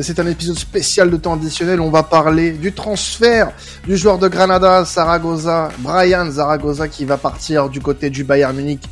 [0.00, 1.80] C'est un épisode spécial de temps additionnel.
[1.80, 3.52] On va parler du transfert
[3.86, 8.82] du joueur de Granada, Zaragoza, Brian Zaragoza, qui va partir du côté du Bayern Munich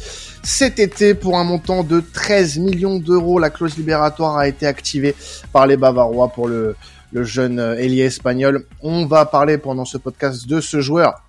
[0.44, 3.40] cet été pour un montant de 13 millions d'euros.
[3.40, 5.16] La clause libératoire a été activée
[5.52, 6.76] par les Bavarois pour le,
[7.12, 8.64] le jeune ailier espagnol.
[8.80, 11.22] On va parler pendant ce podcast de ce joueur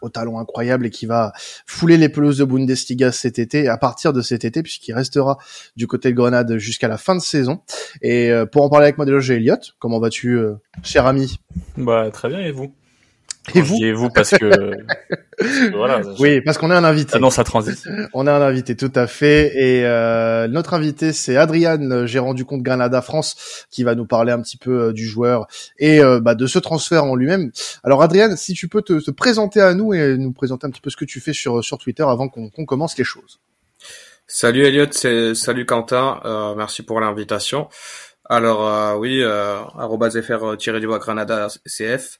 [0.00, 1.32] au talent incroyable et qui va
[1.66, 5.38] fouler les pelouses de Bundesliga cet été, à partir de cet été, puisqu'il restera
[5.76, 7.60] du côté de Grenade jusqu'à la fin de saison.
[8.02, 9.56] Et euh, pour en parler avec moi déjà, j'ai Elliot.
[9.78, 11.38] Comment vas-tu, euh, cher ami?
[11.76, 12.74] Bah très bien, et vous?
[13.54, 13.76] Et vous?
[13.82, 14.72] Et vous parce que,
[15.72, 16.00] voilà.
[16.18, 17.12] Oui, parce qu'on est un invité.
[17.14, 17.86] Ah non, ça transite.
[18.14, 19.52] On est un invité, tout à fait.
[19.56, 24.32] Et euh, notre invité, c'est Adrian, gérant du compte Granada France, qui va nous parler
[24.32, 25.46] un petit peu euh, du joueur
[25.78, 27.50] et euh, bah, de ce transfert en lui-même.
[27.82, 30.80] Alors, Adrian, si tu peux te, te, présenter à nous et nous présenter un petit
[30.80, 33.40] peu ce que tu fais sur sur Twitter avant qu'on commence les choses.
[34.26, 36.20] Salut Elliot, c'est salut Quentin.
[36.24, 37.68] Euh, merci pour l'invitation.
[38.24, 39.62] Alors oui, euh,
[40.22, 40.56] fr
[40.98, 42.18] Granada CF.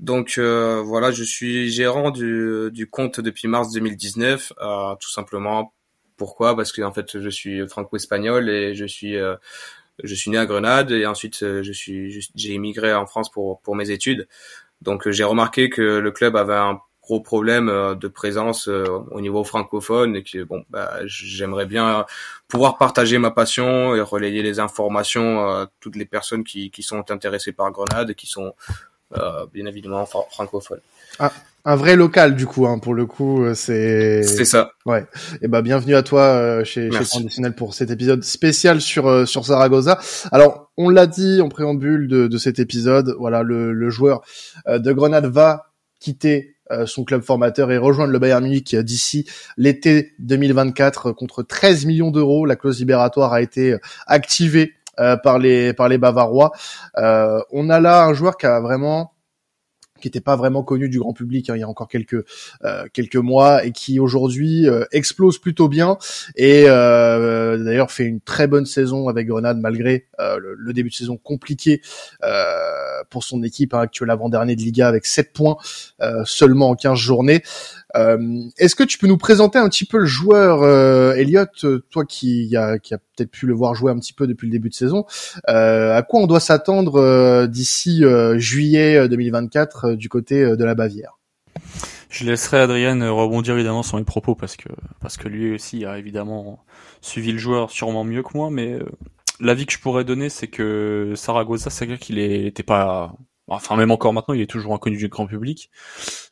[0.00, 5.72] Donc euh, voilà, je suis gérant du, du compte depuis mars 2019, euh, tout simplement.
[6.16, 6.56] Pourquoi?
[6.56, 9.36] Parce que en fait, je suis franco-espagnol et je suis euh,
[10.02, 13.60] je suis né à Grenade et ensuite euh, je suis j'ai immigré en France pour
[13.62, 14.28] pour mes études.
[14.82, 17.66] Donc j'ai remarqué que le club avait un gros problème
[18.00, 22.06] de présence au niveau francophone et que bon bah, j'aimerais bien
[22.48, 27.10] pouvoir partager ma passion et relayer les informations à toutes les personnes qui, qui sont
[27.10, 28.93] intéressées par Grenade et qui sont euh,
[29.52, 30.80] bien évidemment francophone.
[31.18, 31.32] Ah,
[31.64, 34.22] un vrai local du coup, hein, pour le coup, euh, c'est.
[34.22, 34.72] C'est ça.
[34.84, 35.00] Ouais.
[35.34, 39.26] Et eh ben bienvenue à toi euh, chez, chez Conditionnel pour cet épisode spécial sur
[39.26, 39.98] sur Zaragoza.
[40.30, 44.22] Alors on l'a dit en préambule de, de cet épisode, voilà le, le joueur
[44.66, 45.70] de Grenade va
[46.00, 49.26] quitter son club formateur et rejoindre le Bayern Munich d'ici
[49.56, 52.46] l'été 2024 contre 13 millions d'euros.
[52.46, 53.76] La clause libératoire a été
[54.06, 54.83] activée euh,
[55.22, 56.52] par les par les Bavarois.
[56.98, 59.13] Euh, on a là un joueur qui a vraiment
[60.04, 62.26] qui n'était pas vraiment connu du grand public hein, il y a encore quelques
[62.62, 65.96] euh, quelques mois et qui aujourd'hui euh, explose plutôt bien
[66.36, 70.94] et euh, d'ailleurs fait une très bonne saison avec Grenade malgré le, le, début de
[70.94, 71.80] saison compliqué
[73.10, 75.56] pour son équipe hein, actuelle avant-dernier de Liga avec 7 points
[76.24, 77.42] seulement en 15 journées.
[77.94, 80.64] Est-ce que tu peux nous présenter un petit peu le joueur
[81.16, 81.46] Elliot,
[81.90, 84.52] toi qui a, qui a peut-être pu le voir jouer un petit peu depuis le
[84.52, 85.04] début de saison,
[85.46, 88.02] à quoi on doit s'attendre d'ici
[88.36, 91.18] juillet 2024 du côté euh, de la Bavière.
[92.10, 94.68] Je laisserai Adrien rebondir évidemment sur mes propos parce que
[95.00, 96.64] parce que lui aussi a évidemment
[97.00, 98.84] suivi le joueur sûrement mieux que moi, mais euh,
[99.40, 103.14] l'avis que je pourrais donner, c'est que Saragossa, c'est vrai qu'il était pas,
[103.48, 105.70] enfin même encore maintenant, il est toujours inconnu du grand public.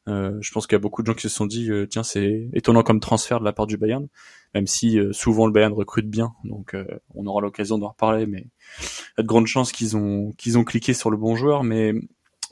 [0.09, 2.49] Euh, je pense qu'il y a beaucoup de gens qui se sont dit, tiens, c'est
[2.53, 4.06] étonnant comme transfert de la part du Bayern,
[4.55, 6.77] même si souvent le Bayern recrute bien, donc
[7.15, 8.47] on aura l'occasion d'en reparler, mais
[8.78, 11.65] il y a de grandes chances qu'ils ont qu'ils ont cliqué sur le bon joueur,
[11.65, 11.93] mais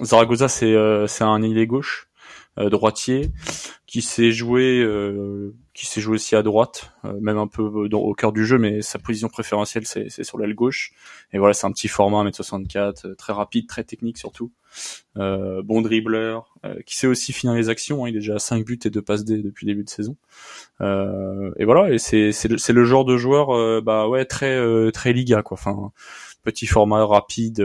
[0.02, 2.08] Zaragoza, c'est euh, c'est un ailier gauche,
[2.58, 3.30] euh, droitier,
[3.86, 8.32] qui s'est joué euh, qui s'est joué aussi à droite, même un peu au cœur
[8.32, 10.92] du jeu, mais sa position préférentielle c'est sur l'aile gauche.
[11.32, 14.52] Et voilà, c'est un petit format 1m64, très rapide, très technique surtout.
[15.14, 18.04] bon dribbleur, qui sait aussi finir les actions.
[18.04, 20.16] Hein, il est déjà à 5 buts et 2 passes D depuis début de saison.
[20.80, 25.42] et voilà, et c'est c'est le, le, genre de joueur, bah ouais, très très liga
[25.42, 25.54] quoi.
[25.54, 25.92] Enfin,
[26.42, 27.60] petit format rapide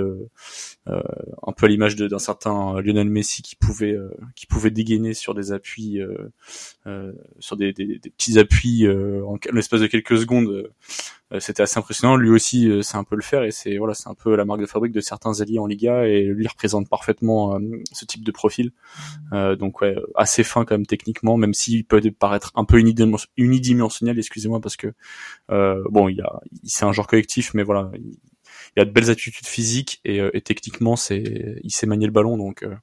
[0.87, 1.01] euh,
[1.41, 5.33] un peu à l'image d'un certain Lionel Messi qui pouvait euh, qui pouvait dégainer sur
[5.33, 10.69] des appuis euh, sur des, petits appuis en l'espace de quelques secondes
[11.39, 12.15] c'était assez impressionnant.
[12.17, 14.61] Lui aussi c'est un peu le faire et c'est voilà c'est un peu la marque
[14.61, 17.59] de fabrique de certains alliés en Liga et lui représente parfaitement
[17.91, 18.71] ce type de profil.
[19.31, 22.79] Donc ouais assez fin quand même techniquement même s'il peut paraître un peu
[23.37, 24.93] unidimensionnel excusez-moi parce que
[25.49, 27.91] bon il a c'est un genre collectif mais voilà
[28.75, 32.11] il a de belles attitudes physiques et, euh, et techniquement c'est il sait manier le
[32.11, 32.75] ballon donc euh,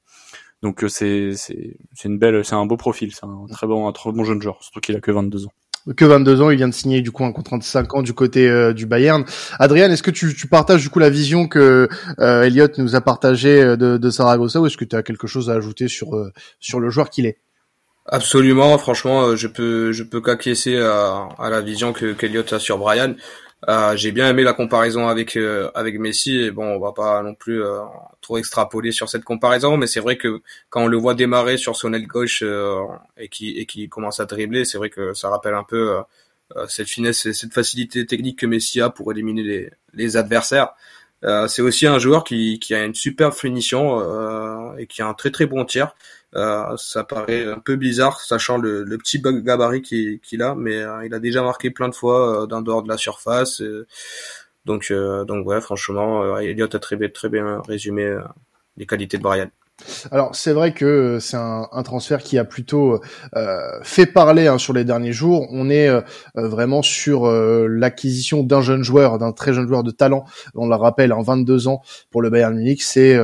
[0.63, 3.89] donc euh, c'est c'est c'est une belle c'est un beau profil c'est un très bon
[3.89, 5.53] un très bon jeune joueur surtout qu'il a que 22 ans
[5.97, 8.13] que 22 ans, il vient de signer du coup un contrat de 5 ans du
[8.15, 9.25] côté du Bayern.
[9.59, 11.89] Adrien, est-ce que tu, tu, partages du coup la vision que
[12.21, 15.51] euh, Elliot nous a partagée de, de Saragossa ou est-ce que tu as quelque chose
[15.51, 16.11] à ajouter sur
[16.61, 17.39] sur le joueur qu'il est?
[18.07, 22.79] Absolument, franchement, je peux je peux qu'acquiescer à, à la vision que qu'Eliott a sur
[22.79, 23.17] Brian.
[23.69, 27.23] Euh, j'ai bien aimé la comparaison avec euh, avec Messi et bon on va pas
[27.23, 27.79] non plus euh,
[28.21, 31.77] trop extrapoler sur cette comparaison mais c'est vrai que quand on le voit démarrer sur
[31.77, 32.43] son aile gauche
[33.17, 35.97] et qui et qui commence à dribbler c'est vrai que ça rappelle un peu
[36.69, 40.75] cette finesse et cette facilité technique que Messi a pour éliminer les, les adversaires.
[41.49, 45.31] C'est aussi un joueur qui, qui a une super finition et qui a un très
[45.31, 45.95] très bon tir
[46.35, 51.05] euh, ça paraît un peu bizarre, sachant le, le petit gabarit qu'il a, mais euh,
[51.05, 53.63] il a déjà marqué plein de fois euh, d'un dehors de la surface.
[54.65, 58.17] Donc, donc ouais, franchement, Elliot a très, très bien résumé
[58.77, 59.51] les qualités de Brian.
[60.11, 63.01] Alors c'est vrai que c'est un, transfert qui a plutôt
[63.37, 65.47] euh, fait parler hein, sur les derniers jours.
[65.51, 66.03] On est euh,
[66.37, 70.25] vraiment sur euh, l'acquisition d'un jeune joueur, d'un très jeune joueur de talent.
[70.55, 73.19] On le rappelle, en 22 ans pour le Bayern Munich, c'est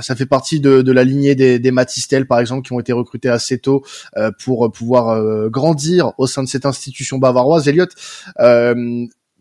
[0.00, 3.28] ça fait partie de, la lignée des, des Matistel, par exemple, qui ont été recrutés
[3.28, 3.84] assez tôt
[4.42, 7.68] pour pouvoir grandir au sein de cette institution bavaroise.
[7.68, 7.86] Elliot,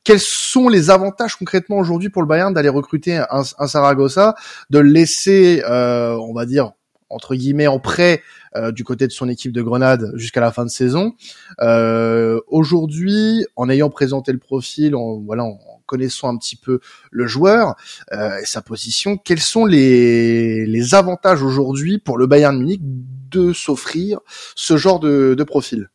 [0.03, 4.35] quels sont les avantages concrètement aujourd'hui pour le Bayern d'aller recruter un, un, Saragossa,
[4.69, 6.71] de le laisser, euh, on va dire
[7.09, 8.21] entre guillemets en prêt
[8.55, 11.13] euh, du côté de son équipe de Grenade jusqu'à la fin de saison?
[11.61, 15.59] Euh, aujourd'hui, en ayant présenté le profil, en, voilà, en
[15.89, 16.79] connaissant un petit peu
[17.11, 17.75] le joueur
[18.11, 24.19] et sa position, quels sont les, les avantages aujourd'hui pour le Bayern Munich de s'offrir
[24.55, 25.89] ce genre de, de profil?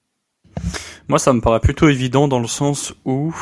[1.08, 3.35] Moi, ça me paraît plutôt évident dans le sens où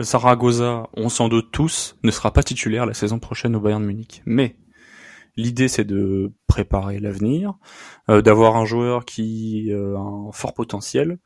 [0.00, 4.22] Zaragoza, on s'en doute tous, ne sera pas titulaire la saison prochaine au Bayern Munich.
[4.26, 4.56] Mais
[5.36, 7.54] l'idée c'est de préparer l'avenir,
[8.08, 11.18] euh, d'avoir un joueur qui euh, a un fort potentiel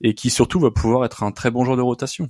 [0.00, 2.28] et qui surtout va pouvoir être un très bon joueur de rotation.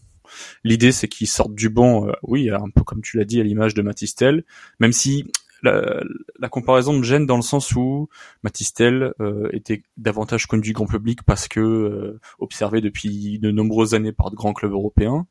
[0.65, 3.45] L'idée c'est qu'il sorte du banc, euh, oui, un peu comme tu l'as dit à
[3.45, 4.45] l'image de Matistel,
[4.81, 5.25] même si
[5.63, 8.09] la, comparaison me gêne dans le sens où
[8.45, 9.15] Matistel
[9.53, 14.53] était davantage connu grand public parce que observé depuis de nombreuses années par de grands
[14.53, 15.27] clubs européens.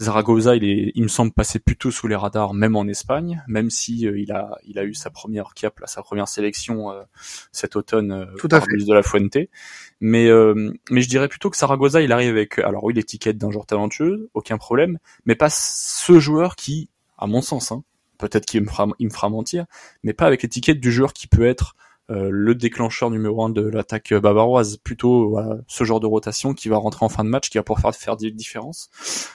[0.00, 3.70] Zaragoza, il est, il me semble passer plutôt sous les radars, même en Espagne, même
[3.70, 7.02] si euh, il a, il a eu sa première cap, sa première sélection euh,
[7.52, 8.66] cet automne euh, Tout à fait.
[8.76, 9.38] de la Fuente.
[10.00, 10.28] Mais,
[10.90, 14.28] mais je dirais plutôt que Zaragoza, il arrive avec, alors oui, l'étiquette d'un joueur talentueux,
[14.34, 17.84] aucun problème, mais pas ce joueur qui, à mon sens, hein,
[18.18, 19.64] peut-être qu'il me fera, il me fera mentir,
[20.02, 21.74] mais pas avec l'étiquette du joueur qui peut être
[22.10, 26.76] euh, le déclencheur numéro un de l'attaque bavaroise, plutôt ce genre de rotation qui va
[26.76, 28.34] rentrer en fin de match, qui va pouvoir faire, faire des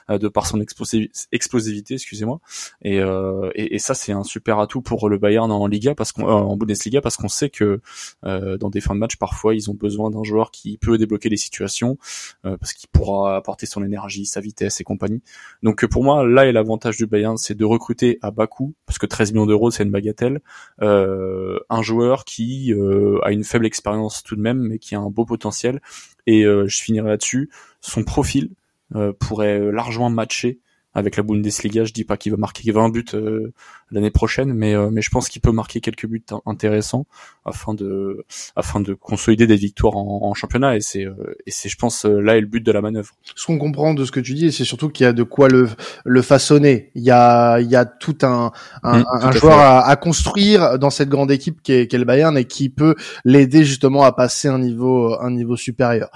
[0.10, 2.40] euh, de par son explosivité, excusez-moi.
[2.84, 6.28] Et, euh, et, ça, c'est un super atout pour le Bayern en Liga, parce qu'on
[6.28, 7.82] en Bundesliga, parce qu'on sait que
[8.24, 11.38] dans des fins de match, parfois, ils ont besoin d'un joueur qui peut débloquer les
[11.38, 11.98] situations,
[12.44, 15.22] parce qu'il pourra apporter son énergie, sa vitesse et compagnie.
[15.64, 19.00] Donc pour moi, là est l'avantage du Bayern, c'est de recruter à bas coût, parce
[19.00, 20.42] que 13 millions d'euros, c'est une bagatelle,
[20.80, 25.10] un joueur qui euh, a une faible expérience tout de même, mais qui a un
[25.10, 25.82] beau potentiel.
[26.28, 27.50] Et euh, je finirai là-dessus.
[27.82, 28.52] Son profil
[28.96, 30.60] euh, pourrait largement matcher
[30.94, 31.84] avec la Bundesliga.
[31.84, 33.54] Je dis pas qu'il va marquer 20 buts euh,
[33.92, 37.06] l'année prochaine, mais euh, mais je pense qu'il peut marquer quelques buts intéressants
[37.46, 38.26] afin de
[38.56, 40.76] afin de consolider des victoires en, championnat.
[40.76, 43.14] Et c'est euh, et c'est je pense là est le but de la manœuvre.
[43.36, 45.48] Ce qu'on comprend de ce que tu dis, c'est surtout qu'il y a de quoi
[45.48, 45.70] le
[46.06, 46.92] le façonner.
[46.96, 48.52] Il y a il y a tout un
[48.84, 52.06] un, mmh, joueur à, à, construire dans cette grande équipe qui est, qui est le
[52.06, 52.96] Bayern et qui peut
[53.26, 56.10] l'aider justement à passer un niveau un niveau supérieur.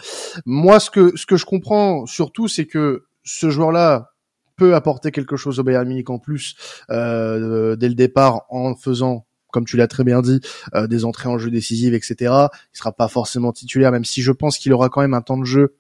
[0.46, 4.13] Moi, ce que ce que je comprends surtout, c'est que ce joueur-là,
[4.56, 6.56] peut apporter quelque chose au Bayern Munich en plus
[6.90, 10.42] euh, dès le départ en faisant comme tu l'as très bien dit,
[10.74, 12.16] euh, des entrées en jeu décisives, etc.
[12.74, 15.38] Il sera pas forcément titulaire, même si je pense qu'il aura quand même un temps
[15.38, 15.76] de jeu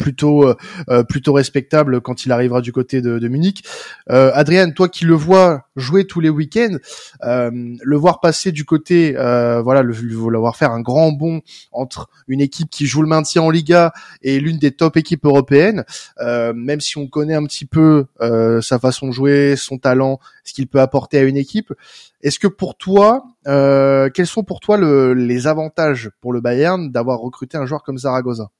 [0.00, 0.56] plutôt euh,
[0.88, 3.62] euh, plutôt respectable quand il arrivera du côté de, Munich.
[4.10, 6.76] Euh, Adrien, toi qui le vois jouer tous les week-ends,
[7.22, 12.40] le voir passer du côté, voilà, le, le voir faire un grand bond entre une
[12.40, 13.92] équipe qui joue le maintien en Liga
[14.22, 15.84] et l'une des top équipes européennes,
[16.20, 20.66] même si on connaît un petit peu sa façon de jouer, son talent, ce qu'il
[20.66, 21.72] peut apporter à une équipe.
[22.22, 27.20] Est-ce que pour toi, quels sont pour toi le, les avantages pour le Bayern d'avoir
[27.20, 28.50] recruté un joueur comme Zaragoza?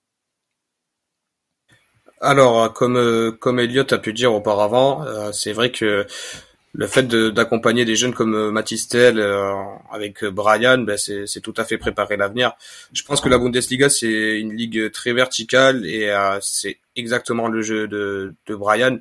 [2.20, 6.06] Alors, euh, comme euh, comme Elliot a pu dire auparavant, euh, c'est vrai que
[6.72, 9.20] le fait d'accompagner des jeunes comme Matistel
[9.90, 12.52] avec Brian, ben c'est tout à fait préparer l'avenir.
[12.92, 17.88] Je pense que la Bundesliga c'est une ligue très verticale et c'est exactement le jeu
[17.88, 18.98] de, de Brian.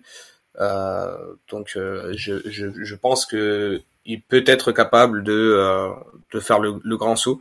[0.58, 5.92] donc je, je, je, pense que il peut être capable de
[6.34, 7.40] de faire le, le grand saut.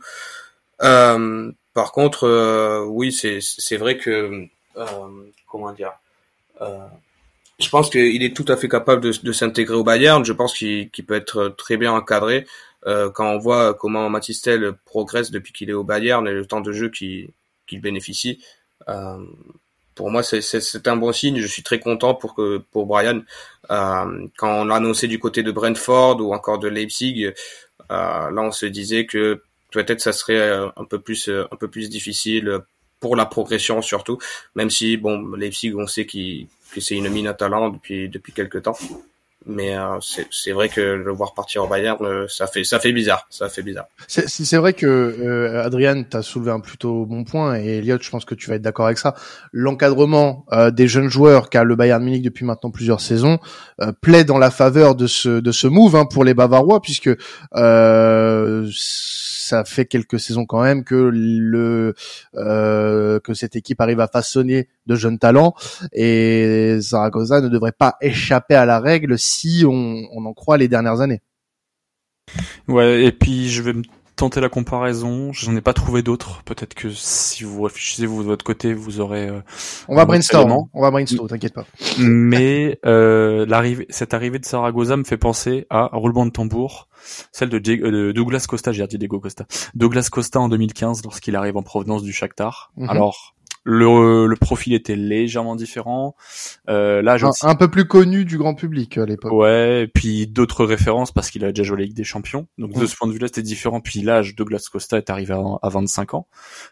[0.77, 5.93] par contre, oui, c'est c'est vrai que euh, comment dire
[6.61, 6.87] euh,
[7.59, 10.23] je pense qu'il est tout à fait capable de, s'intégrer au Bayern.
[10.23, 12.47] Je pense qu'il peut être très bien encadré.
[12.87, 16.61] Euh, quand on voit comment Matistel progresse depuis qu'il est au Bayern et le temps
[16.61, 17.33] de jeu qu'il
[17.69, 18.41] bénéficie,
[18.87, 19.17] euh,
[19.93, 21.41] pour moi c'est un bon signe.
[21.41, 23.21] Je suis très content pour que pour Brian.
[23.71, 27.33] Euh, quand on l'a annoncé du côté de Brentford ou encore de Leipzig, euh,
[27.89, 32.61] là on se disait que peut-être ça serait un peu plus un peu plus difficile
[32.99, 34.17] pour la progression surtout,
[34.55, 38.33] même si bon Leipzig on sait qu que c'est une mine à talent depuis depuis
[38.33, 38.77] quelques temps.
[39.45, 39.97] mais euh,
[40.31, 43.49] c'est vrai que le voir partir au Bayern, euh, ça fait ça fait bizarre, ça
[43.49, 43.87] fait bizarre.
[44.07, 48.25] C'est vrai que euh, Adrien, t'as soulevé un plutôt bon point et Elliot, je pense
[48.25, 49.15] que tu vas être d'accord avec ça.
[49.51, 53.39] L'encadrement euh, des jeunes joueurs qu'a le Bayern Munich depuis maintenant plusieurs saisons
[54.01, 57.09] plaît dans la faveur de ce de ce move hein, pour les Bavarois puisque
[59.49, 61.95] ça fait quelques saisons quand même que le
[62.35, 65.53] euh, que cette équipe arrive à façonner de jeunes talents
[65.91, 70.67] et Zaragoza ne devrait pas échapper à la règle si on, on en croit les
[70.67, 71.21] dernières années.
[72.67, 73.83] Ouais, et puis je vais me
[74.19, 75.31] tenter la comparaison.
[75.31, 76.43] J'en ai pas trouvé d'autres.
[76.43, 79.29] Peut-être que si vous réfléchissez vous de votre côté, vous aurez.
[79.29, 79.39] Euh,
[79.87, 80.51] on va brainstorm.
[80.51, 80.69] Hein.
[80.73, 81.27] On va brainstorm.
[81.27, 81.65] T'inquiète pas.
[81.97, 86.88] Mais euh, l'arrivée, cette arrivée de Saragoza me fait penser à roulement de tambour,
[87.31, 88.71] celle de, euh, Douglas Costa.
[88.71, 89.45] J'ai dit Diego Costa.
[89.75, 92.71] Douglas Costa en 2015 lorsqu'il arrive en provenance du Shakhtar.
[92.77, 92.89] Mhm.
[92.89, 96.15] Alors le, le profil était légèrement différent.
[96.69, 99.31] Euh, là, un, un, peu plus connu du grand public à l'époque.
[99.31, 102.47] Ouais, et puis d'autres références parce qu'il a déjà joué la Ligue des Champions.
[102.57, 103.81] Donc de ce point de vue-là, c'était différent.
[103.81, 106.27] Puis l'âge de Glass Costa est arrivé à, à 25 ans.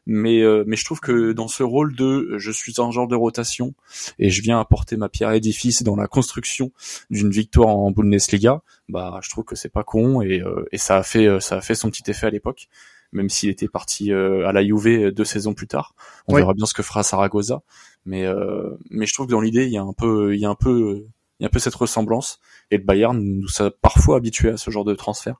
[0.05, 3.15] Mais euh, mais je trouve que dans ce rôle de je suis un genre de
[3.15, 3.73] rotation
[4.19, 6.71] et je viens apporter ma pierre édifice dans la construction
[7.09, 10.97] d'une victoire en Bundesliga, bah je trouve que c'est pas con et, euh, et ça
[10.97, 12.67] a fait euh, ça a fait son petit effet à l'époque
[13.11, 15.95] même s'il était parti euh, à la Juve euh, deux saisons plus tard.
[16.27, 17.61] On verra bien ce que fera Saragoza,
[18.05, 20.45] mais euh, mais je trouve que dans l'idée il y a un peu il y
[20.45, 21.05] a un peu
[21.39, 22.39] il y a un peu cette ressemblance
[22.71, 25.35] et le Bayern nous a parfois habitués à ce genre de transfert.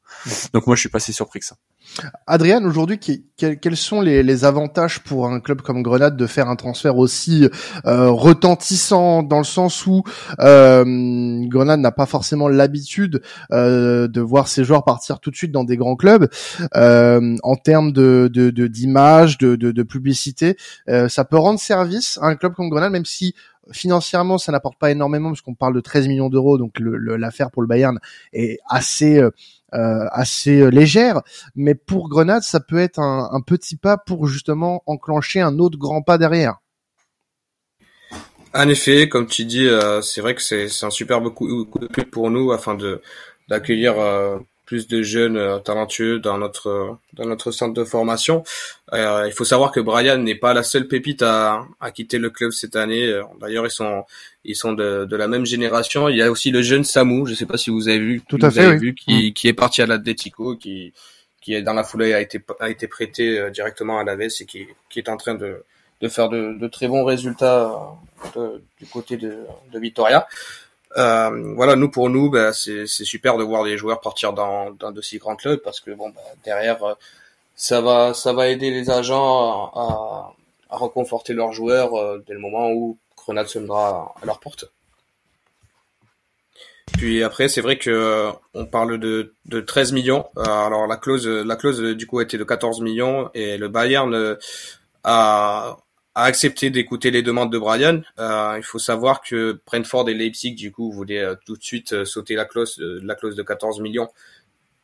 [0.53, 1.55] Donc moi je suis pas si surpris que ça.
[2.27, 6.97] Adrien, aujourd'hui, quels sont les, avantages pour un club comme Grenade de faire un transfert
[6.97, 7.49] aussi
[7.85, 10.03] euh, retentissant dans le sens où
[10.39, 10.83] euh,
[11.47, 15.63] Grenade n'a pas forcément l'habitude euh, de voir ses joueurs partir tout de suite dans
[15.63, 16.29] des grands clubs
[16.73, 18.27] en termes de
[18.67, 20.57] d'image, de, de, de, publicité,
[21.07, 23.33] ça peut rendre service à un club comme Grenade, même si
[23.71, 27.61] financièrement ça n'apporte pas énormément parce qu'on parle de 13 millions d'euros, donc l'affaire pour
[27.61, 27.99] le Bayern
[28.33, 29.21] est assez
[29.73, 31.21] euh, assez euh, légère,
[31.53, 36.01] mais pour Grenade, ça peut être un, petit pas pour justement enclencher un autre grand
[36.01, 36.59] pas derrière.
[38.53, 41.87] En effet, comme tu dis, euh, c'est vrai que c'est un super coup, coup de
[41.87, 43.01] pub pour nous afin de
[43.49, 43.95] d'accueillir
[44.67, 48.43] plus de jeunes euh, talentueux dans notre dans notre centre de formation.
[48.93, 52.29] Euh, il faut savoir que Brian n'est pas la seule pépite à, à quitter le
[52.29, 53.07] club cette année.
[53.07, 54.03] Euh, d'ailleurs, ils sont
[54.43, 56.09] ils sont de, de la même génération.
[56.09, 58.39] Il y a aussi le jeune Samu, je sais pas si vous avez vu, tout
[58.41, 59.33] à fait, vu, qui, mm.
[59.33, 60.93] qui est parti à l'Atletico, qui
[61.41, 64.67] qui est dans la foulée a été a été prêté directement à la et qui
[64.89, 65.63] qui est en train de
[66.01, 67.71] de faire de, de très bons résultats
[68.79, 69.33] du côté de,
[69.71, 70.27] de Vitoria.
[70.97, 74.91] Euh, voilà, nous pour nous, bah, c'est super de voir des joueurs partir dans, dans
[74.91, 76.93] de si grands clubs parce que bon, bah, derrière, euh,
[77.55, 80.33] ça va, ça va aider les agents à,
[80.69, 84.65] à reconforter leurs joueurs euh, dès le moment où Grenade sonnera à leur porte.
[86.97, 90.25] Puis après, c'est vrai que on parle de, de 13 millions.
[90.37, 94.37] alors la clause, la clause du coup était de 14 millions et le Bayern
[95.03, 95.77] a
[96.17, 98.01] a accepté d'écouter les demandes de Brian.
[98.17, 101.93] Euh, il faut savoir que Brentford et Leipzig, du coup, voulaient euh, tout de suite
[101.93, 104.09] euh, sauter la clause, la clause de 14 millions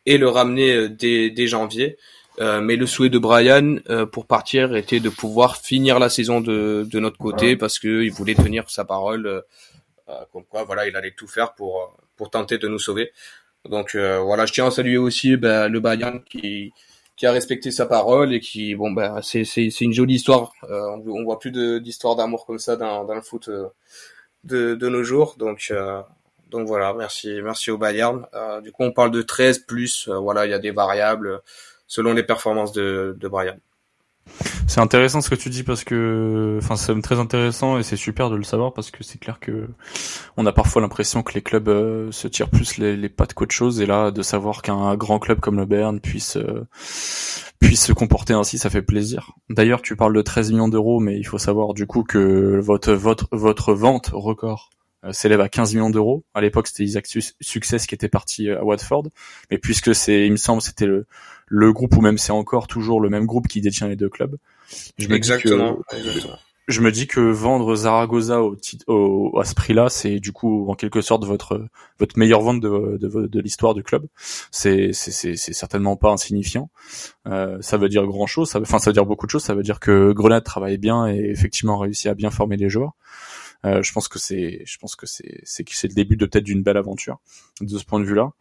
[0.05, 1.97] et le ramener dès, dès janvier.
[2.39, 3.77] mais le souhait de Brian
[4.11, 8.35] pour partir était de pouvoir finir la saison de, de notre côté parce qu'il voulait
[8.35, 9.43] tenir sa parole,
[10.33, 13.13] comme quoi, voilà, il allait tout faire pour pour tenter de nous sauver.
[13.63, 16.73] Donc voilà, je tiens à saluer aussi ben, le Bayern qui
[17.15, 20.53] qui a respecté sa parole et qui bon bah c'est c'est c'est une jolie histoire.
[20.69, 21.51] Euh, on, voit plus
[21.81, 23.67] d'histoires d'amour comme ça dans le foot euh,
[24.43, 25.35] de de nos jours.
[25.37, 26.01] Donc euh,
[26.49, 28.25] donc voilà, merci merci au Bayern.
[28.63, 31.41] du coup, on parle de 13 plus voilà, il y a des variables
[31.87, 33.57] selon les performances de de Brian.
[34.67, 38.29] C'est intéressant ce que tu dis parce que, enfin, c'est très intéressant et c'est super
[38.29, 39.67] de le savoir parce que c'est clair que
[40.37, 43.53] on a parfois l'impression que les clubs euh, se tirent plus les, les pattes qu'autre
[43.53, 46.65] chose et là, de savoir qu'un grand club comme le Bayern puisse euh,
[47.59, 49.31] puisse se comporter ainsi, ça fait plaisir.
[49.49, 52.93] D'ailleurs, tu parles de 13 millions d'euros, mais il faut savoir du coup que votre
[52.93, 54.69] votre votre vente record
[55.11, 56.23] s'élève à 15 millions d'euros.
[56.33, 57.07] À l'époque, c'était Isaac
[57.41, 59.07] Success qui était parti à Watford,
[59.51, 61.05] mais puisque c'est, il me semble, c'était le
[61.53, 64.37] le groupe ou même c'est encore toujours le même groupe qui détient les deux clubs.
[64.97, 66.27] Je me exactement, dis que,
[66.67, 68.57] Je me dis que vendre Zaragoza au,
[68.87, 71.67] au à ce prix-là, c'est du coup en quelque sorte votre
[71.99, 74.07] votre meilleure vente de, de, de l'histoire du club.
[74.49, 76.71] C'est c'est c'est certainement pas insignifiant.
[77.27, 78.49] Euh, ça veut dire grand chose.
[78.49, 79.43] Ça enfin ça veut dire beaucoup de choses.
[79.43, 82.93] Ça veut dire que Grenade travaille bien et effectivement réussit à bien former les joueurs.
[83.65, 86.63] Euh, je pense que c'est, je pense que c'est, c'est le début de peut-être d'une
[86.63, 87.19] belle aventure
[87.61, 88.31] de ce point de vue-là.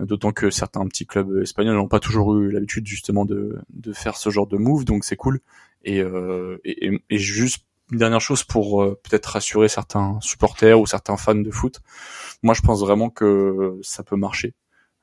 [0.00, 4.16] D'autant que certains petits clubs espagnols n'ont pas toujours eu l'habitude justement de de faire
[4.16, 5.40] ce genre de move, donc c'est cool.
[5.84, 11.16] Et, euh, et, et juste une dernière chose pour peut-être rassurer certains supporters ou certains
[11.16, 11.80] fans de foot.
[12.42, 14.54] Moi, je pense vraiment que ça peut marcher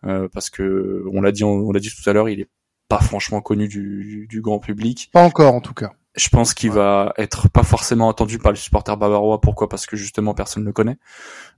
[0.01, 2.49] parce que on l'a dit, on, l'a dit tout à l'heure, il est
[2.89, 5.09] pas franchement connu du, du, grand public.
[5.13, 5.93] Pas encore, en tout cas.
[6.15, 9.39] Je pense qu'il va être pas forcément entendu par les supporters bavarois.
[9.39, 9.69] Pourquoi?
[9.69, 10.97] Parce que justement personne ne le connaît.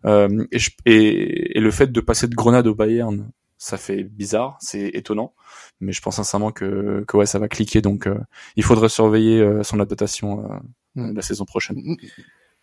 [0.05, 4.57] Euh, et, et, et, le fait de passer de Grenade au Bayern, ça fait bizarre,
[4.59, 5.33] c'est étonnant.
[5.79, 7.81] Mais je pense sincèrement que, que ouais, ça va cliquer.
[7.81, 8.19] Donc euh,
[8.55, 10.57] il faudrait surveiller euh, son adaptation euh,
[10.95, 11.15] mm.
[11.15, 11.77] la saison prochaine.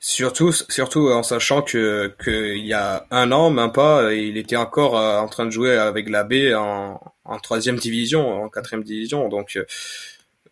[0.01, 4.95] Surtout, surtout en sachant que qu'il y a un an, même pas, il était encore
[4.95, 7.01] en train de jouer avec la B en,
[7.43, 9.29] troisième division, en quatrième division.
[9.29, 9.59] Donc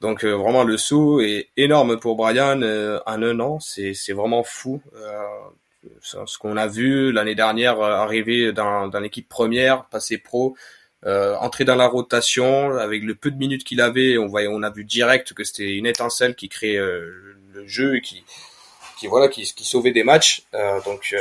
[0.01, 4.13] donc euh, vraiment le saut est énorme pour Brian euh, en un an, c'est c'est
[4.13, 4.83] vraiment fou.
[4.95, 5.23] Euh,
[6.03, 10.57] ce qu'on a vu l'année dernière arriver dans, dans l'équipe première, passer pro,
[11.05, 14.71] entrer dans la rotation avec le peu de minutes qu'il avait, on voyait, on a
[14.71, 18.25] vu direct que c'était une étincelle qui créait le jeu et qui
[18.99, 20.45] qui voilà qui, qui sauvait des matchs.
[20.85, 21.15] donc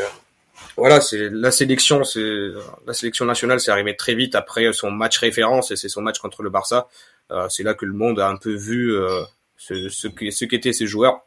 [0.77, 2.49] voilà, c'est la sélection, c'est
[2.85, 6.19] la sélection nationale, c'est arrivé très vite après son match référence et c'est son match
[6.19, 6.87] contre le Barça.
[7.31, 9.23] Euh, c'est là que le monde a un peu vu euh,
[9.57, 11.21] ce, ce, ce qu'étaient ces joueurs.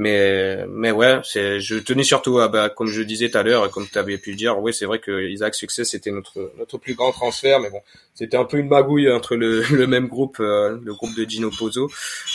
[0.00, 3.68] Mais mais ouais, c'est je tenais surtout à bah, comme je disais tout à l'heure,
[3.68, 6.78] comme tu avais pu le dire, oui c'est vrai que Isaac Succès c'était notre notre
[6.78, 7.80] plus grand transfert, mais bon
[8.14, 11.50] c'était un peu une magouille entre le, le même groupe, euh, le groupe de Gino
[11.50, 11.90] Pozzo,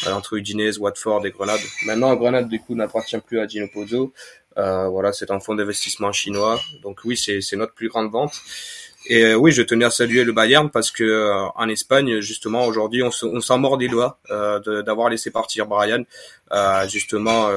[0.07, 1.61] entre Udinese, Watford et Grenade.
[1.85, 4.11] Maintenant Grenade du coup n'appartient plus à Gino Pozzo.
[4.57, 8.33] voilà, c'est un fonds d'investissement chinois, donc oui c'est c'est notre plus grande vente.
[9.05, 12.65] Et euh, oui, je tenais à saluer le Bayern parce que euh, en Espagne, justement,
[12.65, 16.03] aujourd'hui, on s'en mord des doigts euh, d'avoir laissé partir Brian.
[16.87, 17.49] justement,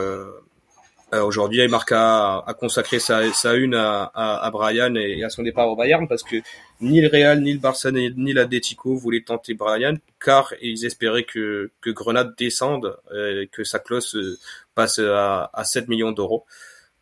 [1.12, 6.08] aujourd'hui, il a, consacré sa, une à, à, Brian et à son départ au Bayern
[6.08, 6.36] parce que
[6.80, 11.70] ni le Real, ni le Barça, ni, l'Atletico voulaient tenter Brian car ils espéraient que,
[11.80, 14.40] que Grenade descende, et que sa clause
[14.74, 16.44] passe à, à 7 millions d'euros.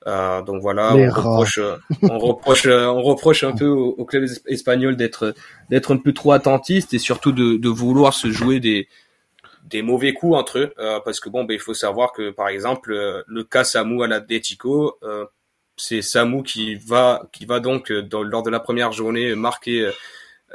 [0.06, 4.28] Euh, donc voilà, on reproche, euh, on reproche, euh, on reproche un peu au, club
[4.46, 5.34] espagnol d'être
[5.70, 8.88] d'être un peu trop attentiste et surtout de, de vouloir se jouer des
[9.64, 12.48] des mauvais coups entre eux, euh, parce que bon, ben il faut savoir que par
[12.48, 14.98] exemple le cas Samu à l'Atletico,
[15.76, 19.90] c'est Samu qui va qui va donc lors de la première journée marquer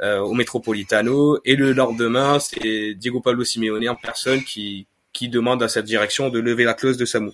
[0.00, 1.40] au Metropolitano.
[1.44, 6.28] Et le lendemain c'est Diego Pablo Simeone en personne qui qui demande à cette direction
[6.28, 7.32] de lever la clause de Samu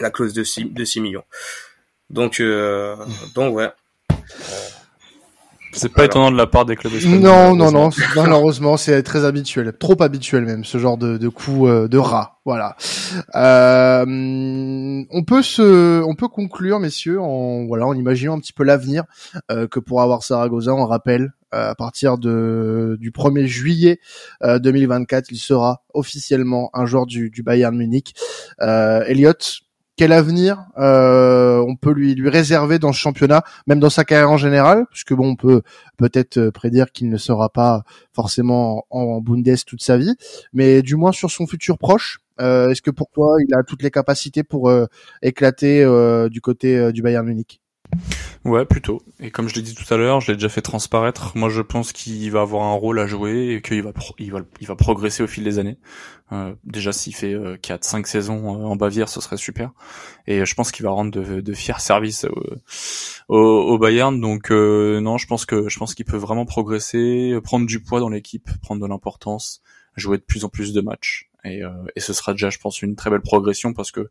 [0.00, 1.24] la clause de 6, de 6 millions.
[2.10, 2.96] Donc, euh,
[3.34, 3.70] donc ouais.
[5.74, 7.20] C'est pas étonnant de la part des clubs espagnols.
[7.20, 7.90] Non, non, non.
[8.14, 12.38] Malheureusement, c'est très habituel, trop habituel même, ce genre de, de coup euh, de rat.
[12.44, 12.76] Voilà.
[13.34, 14.04] Euh,
[15.10, 19.04] on peut se, on peut conclure, messieurs, en voilà, en imaginant un petit peu l'avenir
[19.50, 20.74] euh, que pourra avoir Saragossa.
[20.74, 23.98] On rappelle, euh, à partir de du 1er juillet
[24.42, 28.14] 2024, il sera officiellement un joueur du, du Bayern Munich.
[28.60, 29.32] Elliot,
[29.96, 34.30] quel avenir euh, on peut lui lui réserver dans ce championnat, même dans sa carrière
[34.30, 35.62] en général, puisque bon, on peut
[35.96, 40.14] peut-être euh, prédire qu'il ne sera pas forcément en, Bundes toute sa vie,
[40.52, 42.18] mais du moins sur son futur proche.
[42.40, 44.72] Euh, est-ce que pour toi, il a toutes les capacités pour
[45.22, 45.84] éclater
[46.30, 47.60] du côté du Bayern Munich?
[48.44, 49.00] Ouais, plutôt.
[49.20, 51.32] Et comme je l'ai dit tout à l'heure, je l'ai déjà fait transparaître.
[51.34, 54.40] Moi, je pense qu'il va avoir un rôle à jouer et qu'il va, il va,
[54.60, 55.78] il va progresser au fil des années.
[56.30, 59.70] Euh, déjà, s'il fait euh, 4-5 saisons euh, en Bavière, ce serait super.
[60.26, 62.26] Et je pense qu'il va rendre de, de fiers services
[63.28, 64.20] au, au, Bayern.
[64.20, 68.00] Donc, euh, non, je pense que je pense qu'il peut vraiment progresser, prendre du poids
[68.00, 69.62] dans l'équipe, prendre de l'importance,
[69.96, 72.82] jouer de plus en plus de matchs et, euh, et ce sera déjà je pense
[72.82, 74.08] une très belle progression parce que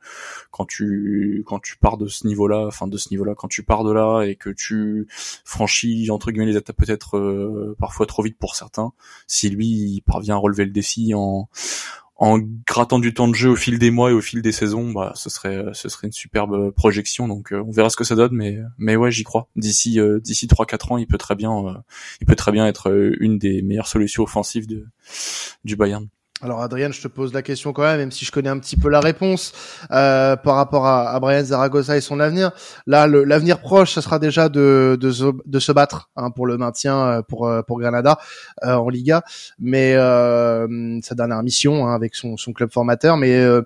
[0.51, 3.83] quand tu quand tu pars de ce niveau-là enfin de ce niveau-là quand tu pars
[3.83, 5.07] de là et que tu
[5.43, 8.93] franchis entre guillemets les étapes peut-être euh, parfois trop vite pour certains
[9.27, 11.49] si lui il parvient à relever le défi en
[12.15, 14.91] en grattant du temps de jeu au fil des mois et au fil des saisons,
[14.91, 17.27] bah ce serait ce serait une superbe projection.
[17.27, 19.49] Donc euh, on verra ce que ça donne, mais mais ouais j'y crois.
[19.55, 21.83] D'ici euh, d'ici trois quatre ans, il peut très bien
[22.21, 24.87] il peut très bien être une des meilleures solutions offensives de
[25.65, 26.07] du Bayern.
[26.43, 28.75] Alors Adrien, je te pose la question quand même, même si je connais un petit
[28.75, 29.53] peu la réponse
[29.91, 32.51] euh, par rapport à, à, Brian Zaragoza et son avenir.
[32.85, 35.11] Là, l'avenir proche, ça sera déjà de, de,
[35.45, 38.17] de se battre hein, pour le maintien euh, pour euh, pour Granada
[38.65, 39.23] euh, en Liga,
[39.57, 43.15] mais euh, sa dernière mission hein, avec son, son club formateur.
[43.15, 43.61] Mais euh,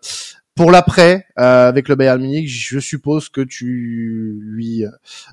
[0.53, 4.85] pour l'après, avec le Bayern Munich, je suppose que tu lui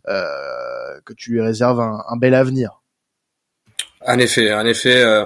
[0.07, 2.81] que tu lui réserves un, un bel avenir.
[4.07, 5.25] En effet, en effet, euh,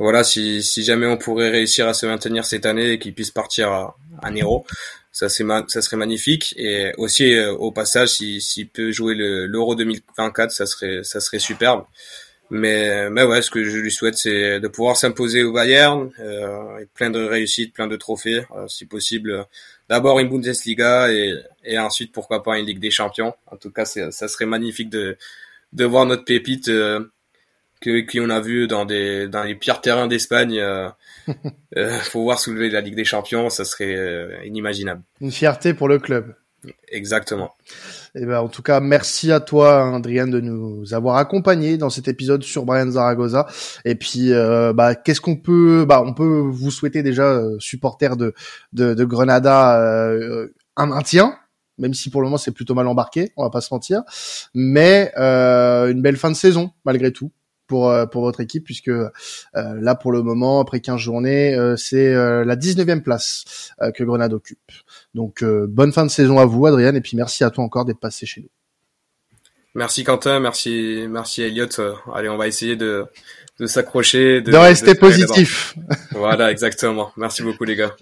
[0.00, 3.30] voilà, si, si jamais on pourrait réussir à se maintenir cette année et qu'il puisse
[3.30, 4.64] partir à, à Nero,
[5.12, 6.54] ça, c'est ça serait magnifique.
[6.56, 11.38] Et aussi, euh, au passage, s'il si, peut jouer l'Euro 2024, ça serait, ça serait
[11.38, 11.84] superbe.
[12.48, 16.84] Mais, mais ouais, ce que je lui souhaite, c'est de pouvoir s'imposer au Bayern, euh,
[16.94, 19.46] plein de réussites, plein de trophées, euh, si possible
[19.88, 21.34] d'abord une Bundesliga et,
[21.64, 23.34] et ensuite pourquoi pas une Ligue des Champions.
[23.48, 25.18] En tout cas, ça serait magnifique de,
[25.74, 26.70] de voir notre pépite
[27.80, 30.88] que qu'on a vu dans des dans les pires terrains d'Espagne euh,
[31.76, 35.02] euh, pouvoir soulever la Ligue des Champions, ça serait euh, inimaginable.
[35.20, 36.34] Une fierté pour le club.
[36.88, 37.54] Exactement.
[38.14, 41.88] Et eh ben, en tout cas, merci à toi, Adrien, de nous avoir accompagnés dans
[41.88, 43.46] cet épisode sur Brian Zaragoza.
[43.84, 48.16] Et puis, euh, bah, qu'est-ce qu'on peut, bah, on peut vous souhaiter déjà, euh, supporter
[48.16, 48.34] de,
[48.74, 51.34] de, de Grenada, euh, un maintien,
[51.78, 54.02] même si pour le moment c'est plutôt mal embarqué, on va pas se mentir,
[54.54, 57.32] mais euh, une belle fin de saison malgré tout
[57.70, 59.08] pour pour votre équipe puisque euh,
[59.54, 64.58] là pour le moment après 15 journées c'est la 19e place que Grenade occupe.
[65.14, 67.84] Donc euh, bonne fin de saison à vous, Adrien, et puis merci à toi encore
[67.84, 68.48] d'être passé chez nous.
[69.74, 71.66] Merci Quentin, merci merci Elliot.
[71.78, 73.06] Euh, allez, on va essayer de
[73.60, 75.74] de s'accrocher, de, rester positif.
[76.12, 77.12] voilà, exactement.
[77.18, 77.94] Merci beaucoup les gars.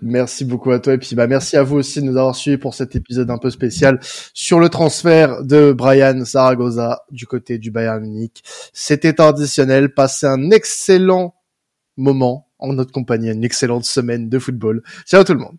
[0.00, 2.58] Merci beaucoup à toi et puis bah merci à vous aussi de nous avoir suivis
[2.58, 3.98] pour cet épisode un peu spécial
[4.32, 8.42] sur le transfert de Brian Zaragoza du côté du Bayern Munich.
[8.72, 11.34] C'était traditionnel, passez un excellent
[11.96, 14.80] moment en notre compagnie, une excellente semaine de football.
[15.06, 15.56] Ciao tout le monde.